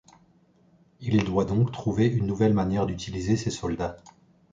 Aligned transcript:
Il 0.99 1.23
doit 1.25 1.45
donc 1.45 1.71
trouver 1.71 2.07
une 2.07 2.25
nouvelle 2.25 2.55
manière 2.55 2.87
d'utiliser 2.87 3.35
ces 3.37 3.51
soldats. 3.51 3.97